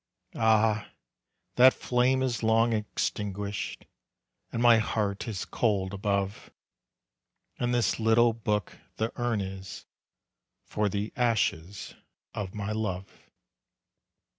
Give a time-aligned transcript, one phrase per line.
[0.33, 0.89] Ah,
[1.57, 3.85] that flame is long extinguished!
[4.51, 6.49] And my heart is cold above.
[7.59, 9.85] And this little book the urn is
[10.65, 11.93] For the ashes
[12.33, 13.29] of my love.